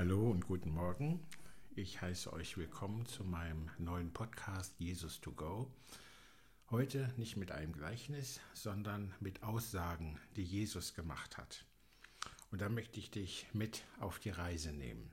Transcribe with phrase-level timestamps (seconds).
[0.00, 1.18] Hallo und guten Morgen.
[1.74, 5.72] Ich heiße euch willkommen zu meinem neuen Podcast Jesus to Go.
[6.70, 11.64] Heute nicht mit einem Gleichnis, sondern mit Aussagen, die Jesus gemacht hat.
[12.52, 15.10] Und da möchte ich dich mit auf die Reise nehmen.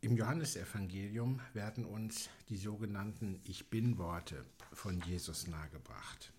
[0.00, 6.32] Im Johannesevangelium werden uns die sogenannten Ich bin Worte von Jesus nahegebracht.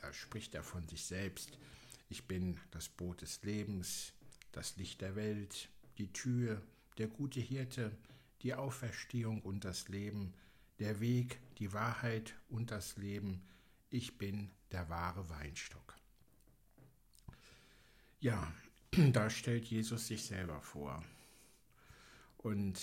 [0.00, 1.58] Da spricht er von sich selbst.
[2.08, 4.12] Ich bin das Brot des Lebens,
[4.52, 5.68] das Licht der Welt,
[5.98, 6.62] die Tür,
[6.98, 7.96] der gute Hirte,
[8.42, 10.34] die Auferstehung und das Leben,
[10.78, 13.42] der Weg, die Wahrheit und das Leben.
[13.90, 15.96] Ich bin der wahre Weinstock.
[18.20, 18.52] Ja,
[19.12, 21.02] da stellt Jesus sich selber vor.
[22.38, 22.80] Und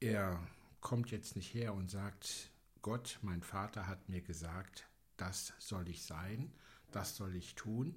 [0.00, 0.40] er
[0.80, 2.50] kommt jetzt nicht her und sagt,
[2.82, 6.52] Gott, mein Vater hat mir gesagt, das soll ich sein,
[6.90, 7.94] das soll ich tun,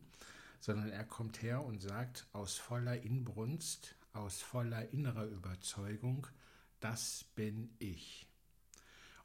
[0.60, 6.28] sondern er kommt her und sagt aus voller Inbrunst, aus voller innerer Überzeugung,
[6.80, 8.28] das bin ich.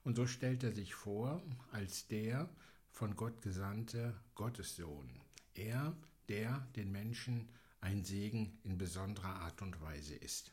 [0.04, 2.48] Und so stellt er sich vor als der
[2.90, 5.20] von Gott gesandte Gottessohn.
[5.54, 5.96] Er,
[6.28, 7.48] der den Menschen
[7.80, 10.52] ein Segen in besonderer Art und Weise ist.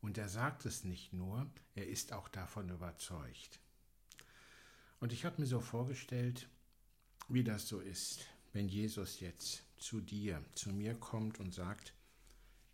[0.00, 3.60] Und er sagt es nicht nur, er ist auch davon überzeugt.
[5.00, 6.48] Und ich habe mir so vorgestellt,
[7.28, 11.94] wie das so ist, wenn Jesus jetzt zu dir, zu mir kommt und sagt,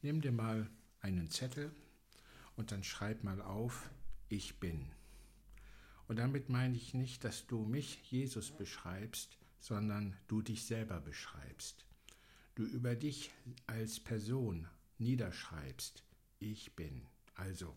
[0.00, 0.70] nimm dir mal
[1.04, 1.70] einen Zettel
[2.56, 3.90] und dann schreib mal auf,
[4.28, 4.90] ich bin.
[6.08, 11.86] Und damit meine ich nicht, dass du mich, Jesus, beschreibst, sondern du dich selber beschreibst.
[12.54, 13.30] Du über dich
[13.66, 14.66] als Person
[14.98, 16.04] niederschreibst,
[16.38, 17.06] ich bin.
[17.34, 17.76] Also,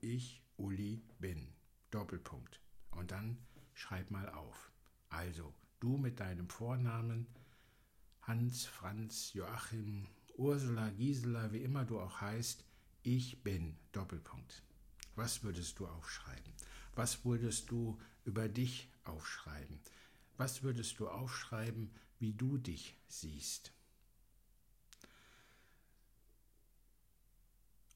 [0.00, 1.48] ich, Uli, bin.
[1.90, 2.60] Doppelpunkt.
[2.92, 3.38] Und dann
[3.74, 4.70] schreib mal auf.
[5.08, 7.26] Also, du mit deinem Vornamen,
[8.22, 12.64] Hans, Franz, Joachim, Ursula, Gisela, wie immer du auch heißt,
[13.02, 14.62] ich bin, Doppelpunkt.
[15.14, 16.52] Was würdest du aufschreiben?
[16.94, 19.80] Was würdest du über dich aufschreiben?
[20.36, 23.72] Was würdest du aufschreiben, wie du dich siehst?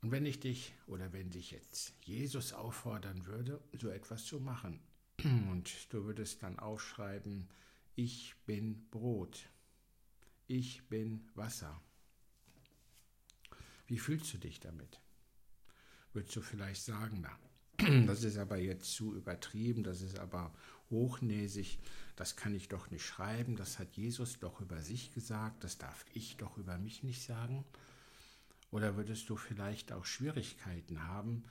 [0.02, 4.80] Und wenn ich dich oder wenn dich jetzt Jesus auffordern würde, so etwas zu machen,
[5.24, 7.48] und du würdest dann aufschreiben,
[7.94, 9.48] ich bin Brot,
[10.46, 11.80] ich bin Wasser,
[13.86, 15.00] wie fühlst du dich damit?
[16.12, 17.38] Würdest du vielleicht sagen, na,
[18.06, 20.52] das ist aber jetzt zu übertrieben, das ist aber
[20.90, 21.78] hochnäsig,
[22.16, 26.04] das kann ich doch nicht schreiben, das hat Jesus doch über sich gesagt, das darf
[26.14, 27.64] ich doch über mich nicht sagen?
[28.70, 31.44] Oder würdest du vielleicht auch Schwierigkeiten haben,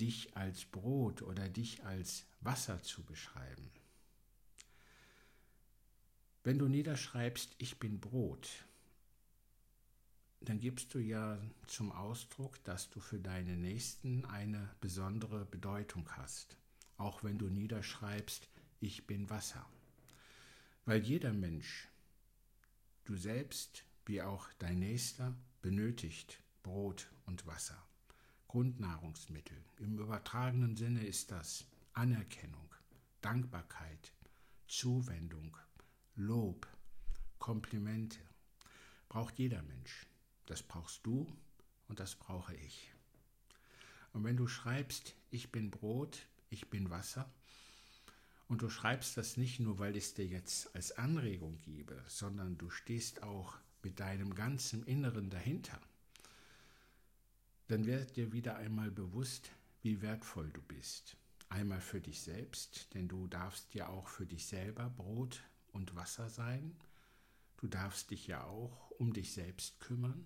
[0.00, 3.70] dich als Brot oder dich als Wasser zu beschreiben?
[6.42, 8.48] Wenn du niederschreibst, ich bin Brot,
[10.40, 16.56] dann gibst du ja zum Ausdruck, dass du für deine Nächsten eine besondere Bedeutung hast,
[16.96, 18.48] auch wenn du niederschreibst,
[18.80, 19.66] ich bin Wasser.
[20.86, 21.88] Weil jeder Mensch,
[23.04, 27.86] du selbst wie auch dein Nächster, benötigt Brot und Wasser.
[28.48, 29.62] Grundnahrungsmittel.
[29.78, 32.74] Im übertragenen Sinne ist das Anerkennung,
[33.20, 34.12] Dankbarkeit,
[34.66, 35.56] Zuwendung,
[36.16, 36.66] Lob,
[37.38, 38.18] Komplimente.
[39.08, 40.09] Braucht jeder Mensch.
[40.50, 41.28] Das brauchst du
[41.86, 42.90] und das brauche ich.
[44.12, 47.30] Und wenn du schreibst, ich bin Brot, ich bin Wasser,
[48.48, 52.58] und du schreibst das nicht nur, weil ich es dir jetzt als Anregung gebe, sondern
[52.58, 55.80] du stehst auch mit deinem ganzen Inneren dahinter,
[57.68, 61.16] dann wird dir wieder einmal bewusst, wie wertvoll du bist.
[61.48, 66.28] Einmal für dich selbst, denn du darfst ja auch für dich selber Brot und Wasser
[66.28, 66.76] sein.
[67.58, 70.24] Du darfst dich ja auch um dich selbst kümmern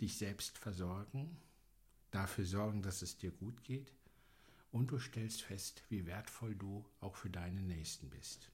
[0.00, 1.36] dich selbst versorgen,
[2.10, 3.92] dafür sorgen, dass es dir gut geht
[4.70, 8.50] und du stellst fest, wie wertvoll du auch für deinen Nächsten bist.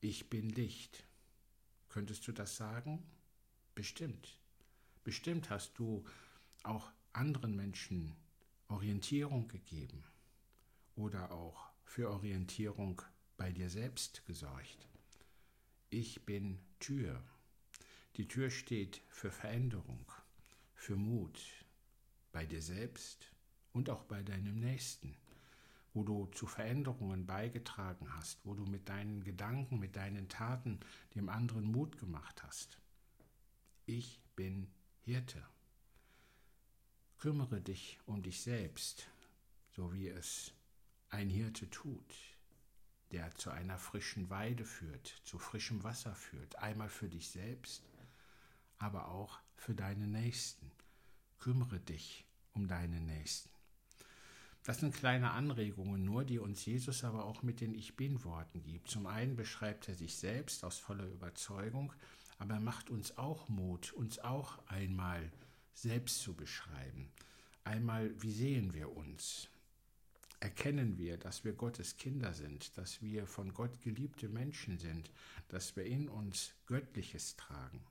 [0.00, 1.04] Ich bin Licht.
[1.88, 3.02] Könntest du das sagen?
[3.74, 4.38] Bestimmt.
[5.04, 6.04] Bestimmt hast du
[6.62, 8.16] auch anderen Menschen
[8.68, 10.04] Orientierung gegeben
[10.94, 13.00] oder auch für Orientierung
[13.36, 14.88] bei dir selbst gesorgt.
[15.90, 17.22] Ich bin Tür.
[18.16, 20.10] Die Tür steht für Veränderung,
[20.74, 21.40] für Mut
[22.32, 23.32] bei dir selbst
[23.72, 25.16] und auch bei deinem Nächsten,
[25.94, 30.80] wo du zu Veränderungen beigetragen hast, wo du mit deinen Gedanken, mit deinen Taten
[31.14, 32.78] dem anderen Mut gemacht hast.
[33.86, 34.68] Ich bin
[35.00, 35.42] Hirte.
[37.18, 39.08] Kümmere dich um dich selbst,
[39.74, 40.52] so wie es
[41.10, 42.14] ein Hirte tut,
[43.12, 47.82] der zu einer frischen Weide führt, zu frischem Wasser führt, einmal für dich selbst
[48.78, 50.70] aber auch für deine Nächsten.
[51.38, 53.50] kümmere dich um deine Nächsten.
[54.64, 58.90] Das sind kleine Anregungen nur, die uns Jesus aber auch mit den Ich bin-Worten gibt.
[58.90, 61.92] Zum einen beschreibt er sich selbst aus voller Überzeugung,
[62.38, 65.32] aber er macht uns auch Mut, uns auch einmal
[65.72, 67.10] selbst zu beschreiben.
[67.64, 69.48] Einmal, wie sehen wir uns?
[70.40, 75.10] Erkennen wir, dass wir Gottes Kinder sind, dass wir von Gott geliebte Menschen sind,
[75.48, 77.84] dass wir in uns Göttliches tragen.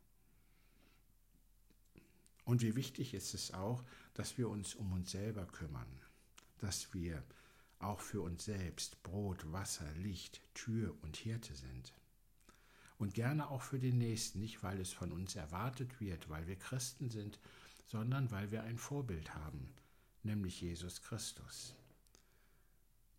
[2.48, 3.84] Und wie wichtig ist es auch,
[4.14, 6.00] dass wir uns um uns selber kümmern,
[6.60, 7.22] dass wir
[7.80, 11.94] auch für uns selbst Brot, Wasser, Licht, Tür und Hirte sind.
[13.00, 16.56] Und gerne auch für den Nächsten, nicht weil es von uns erwartet wird, weil wir
[16.56, 17.38] Christen sind,
[17.86, 19.74] sondern weil wir ein Vorbild haben,
[20.24, 21.76] nämlich Jesus Christus.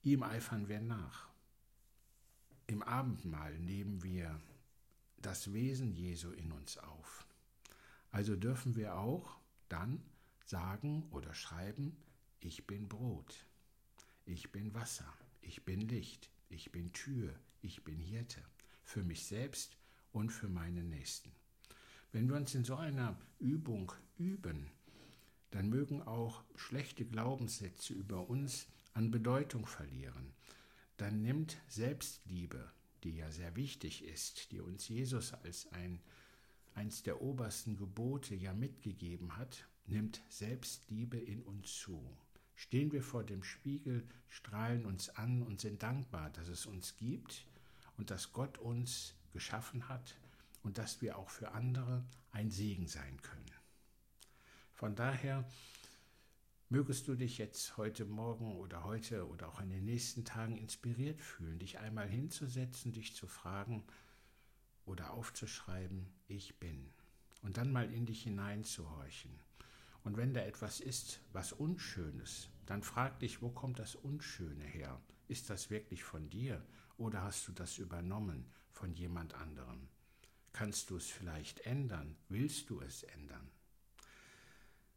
[0.04, 1.28] Ihm eifern wir nach.
[2.66, 4.40] Im Abendmahl nehmen wir
[5.19, 7.27] das Wesen Jesu in uns auf.
[8.18, 9.38] Also dürfen wir auch
[9.68, 10.02] dann
[10.44, 11.96] sagen oder schreiben,
[12.40, 13.46] ich bin Brot,
[14.24, 15.06] ich bin Wasser,
[15.40, 18.42] ich bin Licht, ich bin Tür, ich bin Hirte,
[18.82, 19.78] für mich selbst
[20.10, 21.30] und für meine Nächsten.
[22.10, 24.68] Wenn wir uns in so einer Übung üben,
[25.52, 30.34] dann mögen auch schlechte Glaubenssätze über uns an Bedeutung verlieren.
[30.96, 32.68] Dann nimmt Selbstliebe,
[33.04, 36.00] die ja sehr wichtig ist, die uns Jesus als ein
[36.78, 42.00] eins der obersten Gebote ja mitgegeben hat, nimmt Selbstliebe in uns zu.
[42.54, 47.44] Stehen wir vor dem Spiegel, strahlen uns an und sind dankbar, dass es uns gibt
[47.96, 50.16] und dass Gott uns geschaffen hat
[50.62, 53.50] und dass wir auch für andere ein Segen sein können.
[54.72, 55.48] Von daher
[56.69, 61.20] mögest du dich jetzt heute Morgen oder heute oder auch in den nächsten Tagen inspiriert
[61.20, 63.82] fühlen, dich einmal hinzusetzen, dich zu fragen,
[64.88, 66.90] oder aufzuschreiben, ich bin.
[67.43, 69.38] Und dann mal in dich hineinzuhorchen.
[70.02, 75.00] Und wenn da etwas ist, was Unschönes, dann frag dich, wo kommt das Unschöne her?
[75.29, 76.64] Ist das wirklich von dir
[76.96, 79.88] oder hast du das übernommen von jemand anderem?
[80.52, 82.17] Kannst du es vielleicht ändern?
[82.29, 83.50] Willst du es ändern?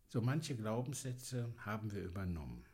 [0.08, 2.66] So manche Glaubenssätze haben wir übernommen.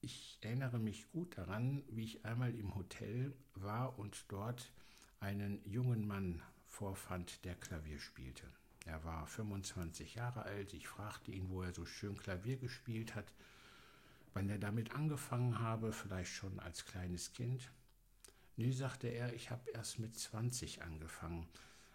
[0.00, 4.72] Ich erinnere mich gut daran, wie ich einmal im Hotel war und dort
[5.20, 8.46] einen jungen Mann vorfand, der Klavier spielte.
[8.86, 10.72] Er war 25 Jahre alt.
[10.72, 13.32] Ich fragte ihn, wo er so schön Klavier gespielt hat,
[14.32, 17.70] wann er damit angefangen habe, vielleicht schon als kleines Kind.
[18.56, 21.46] Nee, sagte er, ich habe erst mit 20 angefangen,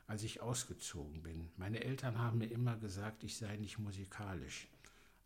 [0.08, 1.50] als ich ausgezogen bin.
[1.58, 4.68] Meine Eltern haben mir immer gesagt, ich sei nicht musikalisch.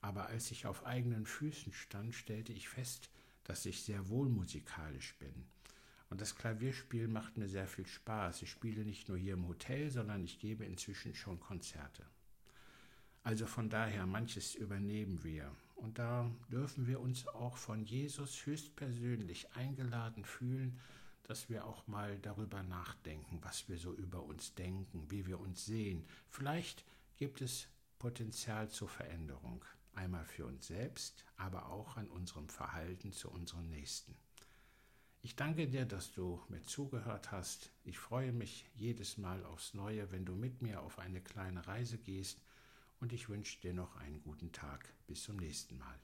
[0.02, 3.10] Aber als ich auf eigenen Füßen stand, stellte ich fest,
[3.44, 5.46] dass ich sehr wohl musikalisch bin.
[6.10, 8.42] Und das Klavierspiel macht mir sehr viel Spaß.
[8.42, 12.06] Ich spiele nicht nur hier im Hotel, sondern ich gebe inzwischen schon Konzerte.
[13.24, 15.52] Also von daher, manches übernehmen wir.
[15.76, 20.80] Und da dürfen wir uns auch von Jesus höchstpersönlich eingeladen fühlen,
[21.24, 25.66] dass wir auch mal darüber nachdenken, was wir so über uns denken, wie wir uns
[25.66, 26.08] sehen.
[26.28, 26.84] Vielleicht
[27.18, 27.68] gibt es
[28.00, 29.64] Potenzial zur Veränderung,
[29.94, 34.16] einmal für uns selbst, aber auch an unserem Verhalten zu unseren Nächsten.
[35.22, 37.72] Ich danke dir, dass du mir zugehört hast.
[37.84, 41.98] Ich freue mich jedes Mal aufs Neue, wenn du mit mir auf eine kleine Reise
[41.98, 42.42] gehst
[43.02, 44.94] und ich wünsche dir noch einen guten Tag.
[45.08, 46.00] Bis zum nächsten Mal.